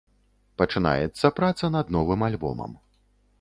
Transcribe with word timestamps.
Пачынаецца 0.61 1.31
праца 1.41 1.65
над 1.77 1.93
новым 1.97 2.27
альбомам. 2.29 2.71